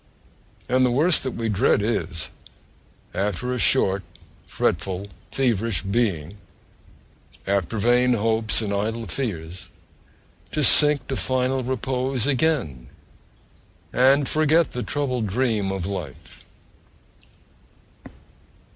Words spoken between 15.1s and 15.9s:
dream of